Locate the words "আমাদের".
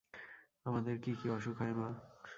0.65-0.95